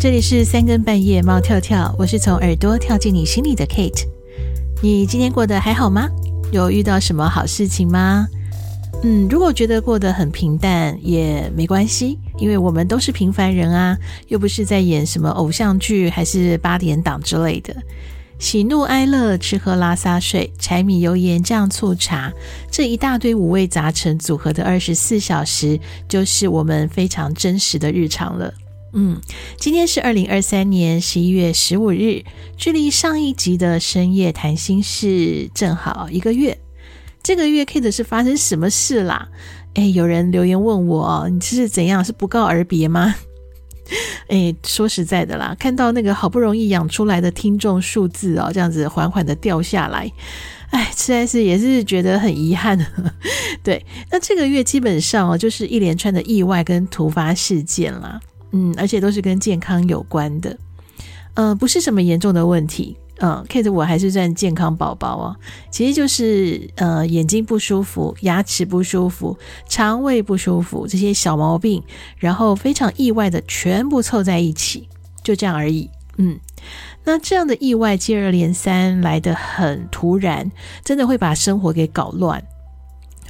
[0.00, 4.06] 这里是三更半夜，猫跳跳，我是从耳朵跳进你心里的 Kate。
[4.80, 6.08] 你今天过得还好吗？
[6.52, 8.28] 有遇到什么好事情吗？
[9.02, 13.98] 嗯，如果觉得过得很平淡也没关系，因为我们都是平凡人啊，
[14.28, 17.74] 又不是在演什么偶像剧，还是八点档之类的。
[18.38, 22.32] 喜怒哀乐，吃喝拉撒睡，柴米油盐酱醋茶，
[22.70, 28.54] 这一大堆五味杂陈组合的二十四小时，就是我们非常真实的日常了。
[28.92, 29.20] 嗯，
[29.58, 32.24] 今天是二零二三年十一月十五日，
[32.56, 36.58] 距离上一集的深夜谈心事正好一个月。
[37.22, 39.28] 这个月 Kate 是发生什么事啦？
[39.74, 42.02] 哎，有人留言问我，你这是怎样？
[42.02, 43.14] 是不告而别吗？
[44.28, 50.10] 哎，说实在的啦，看到那个好不容易养出来的听众数字哦，这样子缓缓的掉下来，
[50.70, 52.78] 哎，实在是也是觉得很遗憾。
[53.62, 58.18] 对，那这个月基本上哦，就是一连串的意外跟突发事件啦。
[58.52, 60.56] 嗯，而且都是跟健康有关的，
[61.34, 65.36] 呃，不是什么严重的问题，嗯、呃，Kate 我还是算健康宝宝哦，
[65.70, 69.36] 其实就是呃眼睛不舒服、牙齿不舒服、
[69.68, 71.82] 肠胃不舒服这些小毛病，
[72.16, 74.88] 然后非常意外的全部凑在一起，
[75.22, 75.90] 就这样而已。
[76.16, 76.40] 嗯，
[77.04, 80.50] 那这样的意外接二连三来得很突然，
[80.82, 82.42] 真的会把生活给搞乱。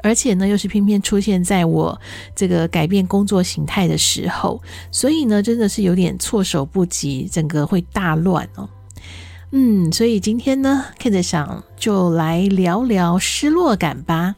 [0.02, 2.00] 而且呢，又是偏偏出现在我
[2.34, 8.68] 这个改变工作形态的时候，所以呢，真的是有点措手不及，整个会大乱哦。
[9.50, 14.36] 嗯，所以今天呢，Kate 想就来聊聊失落感吧。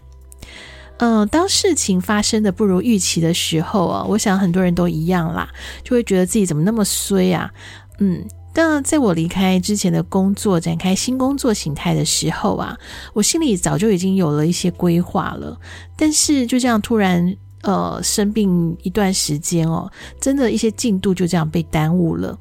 [0.99, 5.49] 嗯、呃，当事情发生的不如预期的时候啊，我想很多人都一样啦，
[5.83, 7.51] 就会觉得自己怎么那么衰啊。
[7.99, 8.25] 嗯。
[8.53, 12.77] 但在我离开之前的工作，展开新工作形态的时候啊，
[13.13, 15.59] 我心里早就已经有了一些规划了。
[15.97, 22.39] 但是就这样突然呃生病一段时间哦，真的一些进度就这样被耽误了。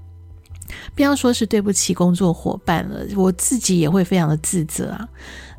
[0.95, 5.07] 不要说是对不起工作伙伴了，我自己也会非常的自责啊。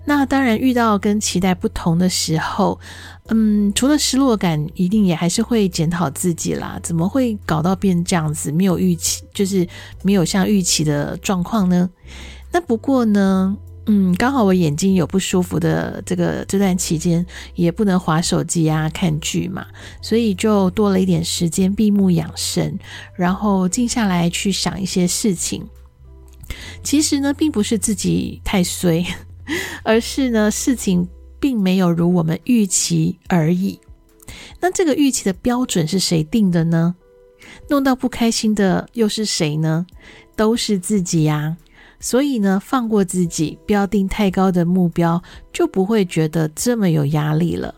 [0.05, 2.81] 那当然，遇到跟期待不同的时候，
[3.29, 6.81] 嗯，除了失落感，一定也还是会检讨自己啦。
[6.83, 8.51] 怎么会搞到变这样子？
[8.51, 9.69] 没有预期，就是
[10.03, 11.89] 没有像预期的状况呢？
[12.51, 13.57] 那不过呢，
[13.87, 17.25] 嗯，刚好我眼睛有不舒服的这个这段期间，
[17.55, 19.65] 也不能滑手机啊、看剧嘛，
[20.03, 22.77] 所以就多了一点时间闭目养神，
[23.15, 25.69] 然后静下来去想一些事情。
[26.83, 29.05] 其实呢，并不是自己太衰。
[29.83, 33.79] 而是呢，事情并没有如我们预期而已。
[34.61, 36.95] 那这个预期的标准是谁定的呢？
[37.69, 39.87] 弄到不开心的又是谁呢？
[40.37, 41.57] 都是自己呀。
[41.99, 45.23] 所以呢，放过自己，不要定太高的目标，
[45.53, 47.75] 就不会觉得这么有压力了。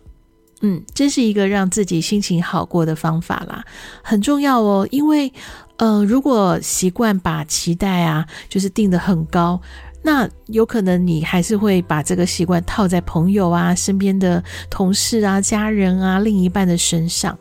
[0.61, 3.65] 嗯，这是一个让自己心情好过的方法啦，
[4.01, 4.87] 很重要哦。
[4.93, 5.33] 因为，
[5.79, 9.61] 呃，如果习惯把期待啊，就是定得很高。
[10.05, 17.39] 那有可能你还是会把这个习惯套在朋友啊、身边的同事啊、家人啊、另一半的身上，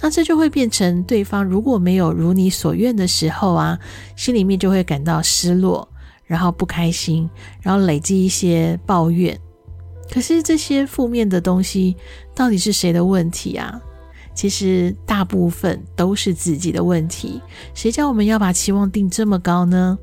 [0.00, 3.78] 那这就会变成对方如果没有如你所愿的时候啊，
[4.16, 5.88] 心里面就会感到失落，
[6.24, 7.28] 然后不开心，
[7.60, 9.36] 然后累积一些抱怨。
[10.12, 11.96] 可是这些负面的东西
[12.34, 13.80] 到底是谁的问题啊？
[14.34, 17.40] 其实大部分都是自己的问题。
[17.72, 19.98] 谁叫我们要把期望定这么高呢？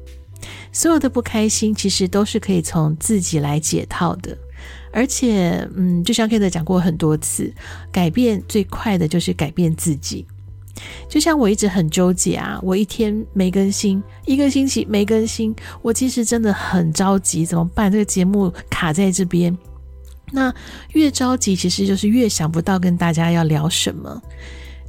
[0.72, 4.38] 所有的不开心，其实都是可以从自己来解套的，
[4.92, 7.54] 而且，嗯，就像 Kate 讲过很多次，
[7.92, 10.26] 改变最快的就是改变自己。
[11.08, 17.92] 就像我一直很纠结啊，我一天没更新，一个星期没更新，我其实真的很着急，怎么办？
[17.92, 19.56] 这个节目卡在这边，
[20.32, 20.52] 那
[20.94, 24.20] 越着急，其实就是越想不到跟大家要聊什么。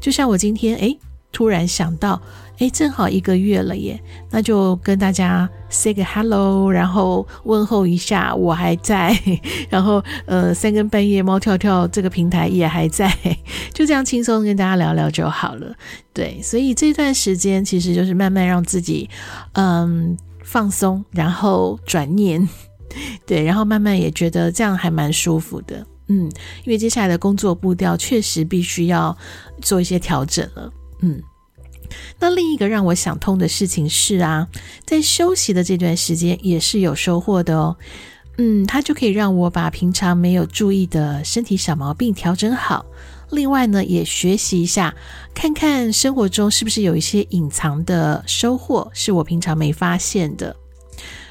[0.01, 0.99] 就像我今天，诶，
[1.32, 2.20] 突然想到。
[2.59, 4.00] 哎，正好一个月了耶，
[4.31, 9.19] 那就跟大家 say 个 hello，然后问候一下，我还在，
[9.69, 13.10] 然后呃，三更半夜猫跳跳这个平台也还在，
[13.75, 15.75] 就这样轻松跟大家聊聊就好了。
[16.12, 19.11] 对，所以这段时间其实就是慢慢让自己
[19.55, 22.49] 嗯放松，然后转念，
[23.26, 26.31] 对，然后慢慢也觉得这样还蛮舒服的，嗯，
[26.64, 29.17] 因为接下来的工作步调确实必须要
[29.61, 30.70] 做一些调整了，
[31.02, 31.22] 嗯。
[32.19, 34.49] 那另一个让我想通的事情是啊，
[34.87, 37.76] 在休息的这段时间也是有收获的哦。
[38.38, 42.87] 嗯，它就可以让我把平常没有注意的身体小毛病调整好。
[43.31, 44.94] 另外呢，也学习一下，
[45.34, 50.56] 看看生活中是不是有一些隐藏的收获是我平常没发现的。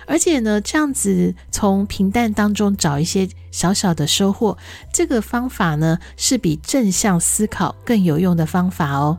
[0.06, 4.58] 而且呢，这样子从平淡当中找一些小小的收获，
[4.94, 9.18] 这个方法呢，是比正向思考更有用的方法哦。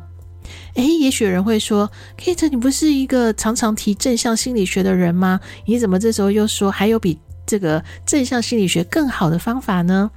[0.75, 5.41] 诶，也许有人会说，Kate，你不是一个常常提正向心理学的人吗？
[5.67, 10.11] 你怎么这时候又说还有比这个正向心理学更好的方法呢？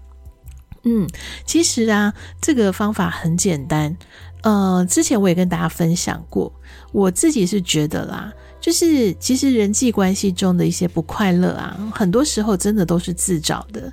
[0.83, 1.07] 嗯，
[1.45, 3.97] 其实啊，这个方法很简单。
[4.43, 6.53] 呃，之前我也跟大家分享过，
[6.91, 8.31] 我自己是觉得啦，
[8.61, 13.91] 就是其实人际关系中的一些不快乐啊，很多时候真的都是自找的。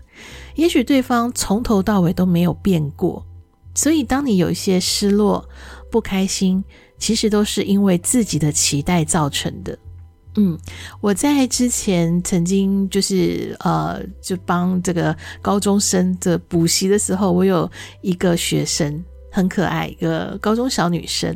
[0.54, 3.24] 也许对方从头到尾都没有变过，
[3.74, 5.48] 所以当你有一些失落、
[5.90, 6.62] 不开心，
[6.98, 9.78] 其实都是因为自己的期待造成的。
[10.36, 10.58] 嗯，
[11.00, 17.70] 我在之前曾经就是呃，就帮这个高中生的补习的时候，我有
[18.00, 19.02] 一个学生。
[19.34, 21.34] 很可爱，一个高中小女生。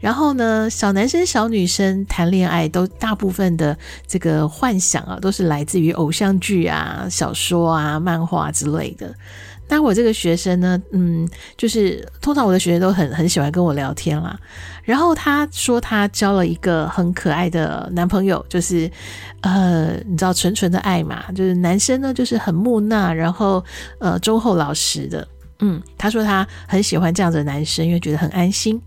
[0.00, 3.76] 然后呢，小男生、小女生谈恋爱都大部分的
[4.06, 9.14] 这个幻想啊，都是来自于偶像剧啊、小说啊、漫画之类的。
[9.68, 14.38] 那我这个学生呢，嗯，就是通常我的学生都很很喜欢跟我聊天啦。
[14.84, 18.90] 然后他说他交了一个很可爱的男朋友，就是
[19.40, 23.64] 呃，你知道纯纯的爱嘛，就是男生呢就是很木讷，然后
[23.98, 25.26] 呃忠厚老实的。
[25.58, 28.80] 嗯，他说他很喜欢这样的男生，因为觉得很安心。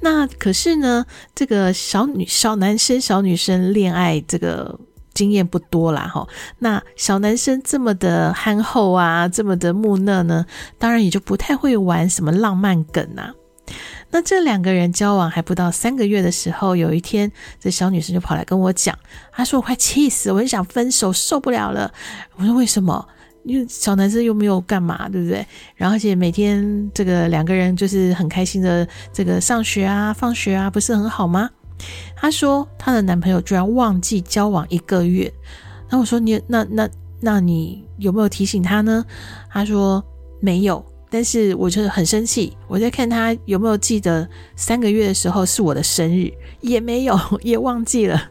[0.00, 4.78] 那可是呢，这个小女小男生、小女生恋爱这个
[5.14, 6.26] 经验不多啦，哈。
[6.58, 10.44] 那小男生这么的憨厚啊，这么的木讷呢，
[10.78, 13.32] 当然也就不太会玩什么浪漫梗啊。
[14.10, 18.96] 那这两个人交往还不到三个月的时候，有一天，这小女生就跑来跟我讲，
[19.32, 21.92] 她说我快气死，我很想分手，受不了了。
[22.36, 23.08] 我说为什么？
[23.42, 25.44] 因为小男生又没有干嘛，对不对？
[25.76, 31.50] 然后而且每天这个两个人就是很开心的这个上学啊、放学啊，不是很好吗？
[32.14, 35.32] 她说她的男朋友居然忘记交往一个月。
[35.90, 36.88] 那我说你那那
[37.20, 39.04] 那你有没有提醒他呢？
[39.50, 40.02] 她说
[40.40, 48.30] 没有，但是我就是很生气，我在看他有没有记得三个月的时候是我的生日，也没有， 也忘记了。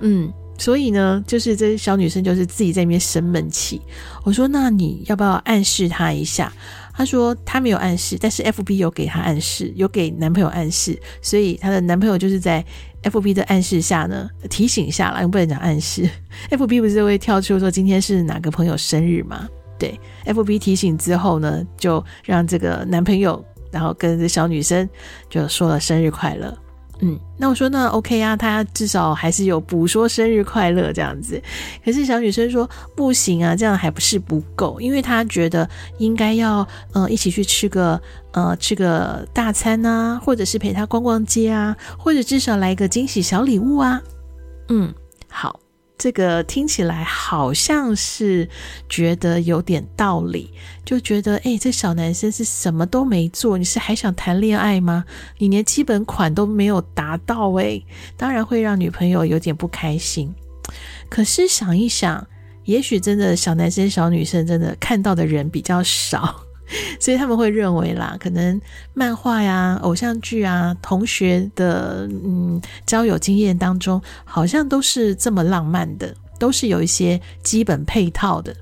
[0.00, 0.32] 嗯。
[0.62, 3.82] 所以呢，就是这小女生就是自己在那边生闷气。
[4.22, 6.52] 我说：“那你要不要暗示她一下？”
[6.94, 10.96] 她说：“她没有暗示，但是 FB 有给她暗示，有给男朋友暗示。
[11.20, 12.64] 所以她的男朋友就是在
[13.02, 16.08] FB 的暗示下呢，提醒下啦，不能讲暗示。
[16.52, 19.48] FB 不是会跳出说今天是哪个朋友生日吗？
[19.76, 24.88] 对，FB 提醒之后呢，就让这个男朋友然后跟这小女生
[25.28, 26.56] 就说了生日快乐。”
[27.04, 31.42] 嗯，那我说那 OK 啊，他至少还是有补说生日快乐这样子。
[31.84, 35.68] 可是小女生说不行啊，这样还不是不够，因为她觉得
[35.98, 38.00] 应该要呃一起去吃个
[38.30, 44.00] 呃吃个大餐啊，或者是陪她逛逛街啊，或者至少来一个惊喜小礼物啊。
[44.68, 44.94] 嗯，
[45.28, 45.58] 好。
[46.02, 48.48] 这个听起来好像是
[48.88, 50.50] 觉得有点道理，
[50.84, 55.04] 就觉得诶，这小男生是什么都没做，你是还想谈恋爱吗？
[55.38, 60.34] 你连基本款都没有达到诶，当然会让女朋友有点不开心。
[61.08, 62.26] 可是想一想，
[62.64, 66.42] 也许真的小男生、小女生真的看到的人比较少。
[66.98, 68.60] 所以他们会认为啦，可能
[68.94, 78.54] 漫画呀、偶像剧啊、同学的嗯交友经验当中，好像都是这么浪漫的，都是有一些基本配套的。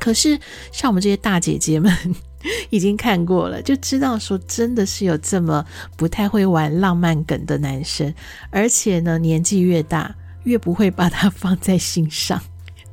[0.00, 0.38] 可是
[0.72, 1.96] 像我们这些大姐姐们
[2.70, 5.64] 已经看过了，就知道说真的是有这么
[5.96, 8.12] 不太会玩浪漫梗的男生，
[8.50, 10.12] 而且呢，年纪越大
[10.44, 12.40] 越不会把它放在心上。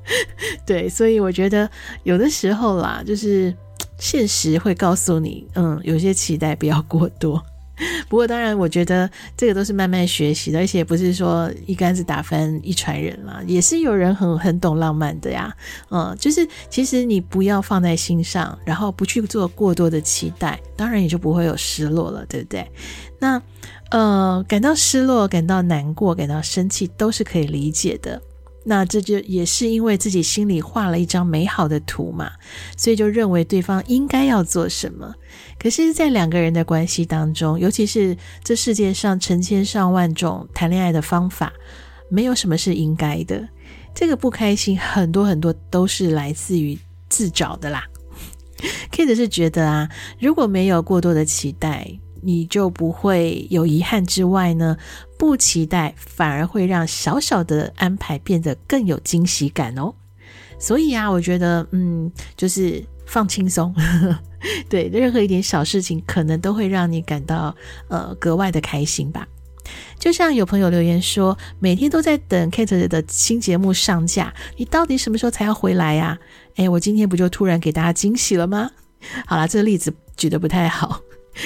[0.68, 1.70] 对，所以我觉得
[2.04, 3.56] 有的时候啦，就是。
[4.00, 7.44] 现实会告诉你，嗯，有些期待不要过多。
[8.10, 15.56] 不过，当然，我觉得这个都是慢慢学习的，而且不是说一竿子打翻一船人啦，也是有人很很懂浪漫的呀。
[15.90, 22.70] 嗯，就是其实你不要放在心上，然后不去做过多的期待，当然也就不会有失落了，对不对？
[23.18, 23.42] 那
[23.92, 28.22] 呃，感到失落、感到难过、感到生气，都是可以理解的。
[28.66, 32.32] 那这就也是因为自己心里画了一张美好的图嘛，
[32.78, 35.14] 所以就认为对方应该要做什么。
[35.58, 41.54] 可是，在两个人的关系当中，尤其是这世界上成千上万种谈恋爱的方法，
[42.10, 43.48] 没有什么是应该的。
[43.96, 46.78] 这个不开心很多很多都是来自于
[47.10, 47.84] 自找的啦。
[48.92, 49.90] Kate 是觉得啊，
[50.20, 51.90] 如果没有过多的期待，
[52.22, 54.78] 你就不会有遗憾之外呢，
[55.20, 59.94] 不期待反而会让小小的安排变得更有惊喜感哦。
[60.58, 63.76] 所以啊，我觉得，嗯，就是放轻松，
[64.70, 67.54] 对，任何一点小事情可能都会让你感到
[67.90, 69.28] 呃格外的开心吧。
[70.00, 76.18] 就像有朋友留言说，每天都在等 Kate 的新节目上架，你到底什么时候才要回来呀？
[76.56, 78.72] 诶，我今天不就突然给大家惊喜了吗？
[79.28, 81.02] 好啦，这个例子举得不太好。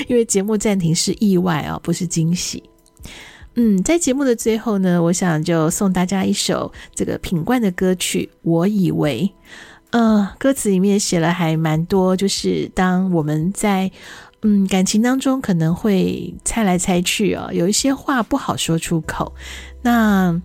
[0.07, 2.63] 因为节目暂停是意外啊，不是惊喜。
[3.55, 9.31] 嗯，在节目的最后呢，我想就送大家一首这个品冠的歌曲《我以为》。
[9.91, 13.91] 呃，歌词里面写了还蛮多，就是当我们在
[14.41, 19.31] 嗯感情当中可能会猜来猜去哦，有一些话不好说出口。
[19.83, 20.41] 那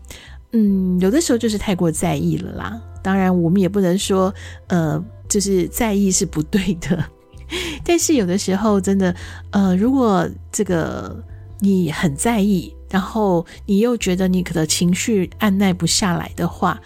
[0.52, 2.78] 嗯，有的时候就是太过在意了啦。
[3.02, 4.34] 当然，我们也不能说
[4.66, 7.02] 呃，就是在意是不对的。
[7.82, 9.14] 但是有的时候真的，
[9.50, 11.24] 呃，如果这个
[11.60, 16.80] 你很在意，然后你又觉得你可能情绪按捺不下来的话，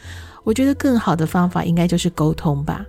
[0.44, 2.84] 我觉得更好的方法应该就是沟通吧。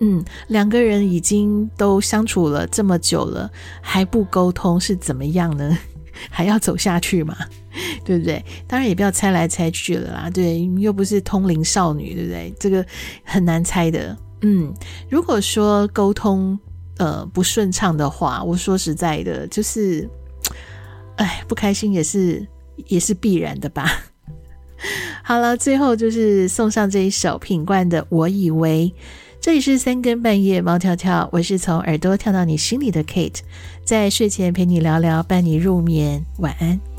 [0.00, 3.50] 嗯，两个人已经都相处了这么久了，
[3.80, 5.78] 还不沟通是怎么样呢？
[6.28, 7.36] 还要走下去吗？
[8.04, 8.44] 对不对？
[8.66, 10.30] 当然也不要猜来猜去了啦。
[10.30, 12.54] 对，又不是通灵少女，对不对？
[12.58, 12.84] 这个
[13.24, 14.16] 很难猜的。
[14.40, 14.74] 嗯，
[15.08, 16.58] 如果说沟通
[16.98, 20.08] 呃不顺畅的话，我说实在的，就是。
[21.16, 22.46] 哎，不开心也是
[22.86, 23.90] 也是必然的吧。
[25.22, 28.92] 好了，最后就是送上这一首品冠的《我以为》。
[29.40, 33.40] 这里是三更半夜，猫跳跳，我是从耳朵跳到你心里的 Kate，
[33.84, 36.91] 在睡前陪你聊聊，伴你入眠，晚安。